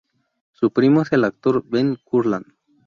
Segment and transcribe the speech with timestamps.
[0.49, 2.47] Su primo es el actor Ben Kurland.